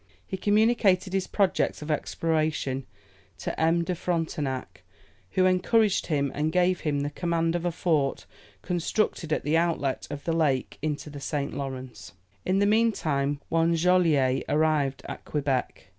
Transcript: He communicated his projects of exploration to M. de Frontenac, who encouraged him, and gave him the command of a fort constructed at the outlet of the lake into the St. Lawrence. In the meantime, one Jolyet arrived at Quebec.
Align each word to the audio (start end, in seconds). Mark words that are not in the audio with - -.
He 0.25 0.35
communicated 0.35 1.13
his 1.13 1.27
projects 1.27 1.83
of 1.83 1.91
exploration 1.91 2.87
to 3.37 3.59
M. 3.61 3.83
de 3.83 3.93
Frontenac, 3.93 4.81
who 5.33 5.45
encouraged 5.45 6.07
him, 6.07 6.31
and 6.33 6.51
gave 6.51 6.79
him 6.79 7.01
the 7.01 7.11
command 7.11 7.53
of 7.53 7.65
a 7.65 7.71
fort 7.71 8.25
constructed 8.63 9.31
at 9.31 9.43
the 9.43 9.55
outlet 9.57 10.07
of 10.09 10.23
the 10.23 10.33
lake 10.33 10.79
into 10.81 11.11
the 11.11 11.21
St. 11.21 11.55
Lawrence. 11.55 12.13
In 12.47 12.57
the 12.57 12.65
meantime, 12.65 13.41
one 13.49 13.75
Jolyet 13.75 14.43
arrived 14.49 15.03
at 15.07 15.23
Quebec. 15.23 15.89